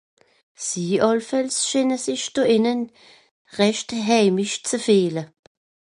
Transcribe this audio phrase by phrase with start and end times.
[0.67, 2.75] Sie àllefàlls schiine sich do hìnne
[3.57, 5.23] rächt heimisch ze fìehle.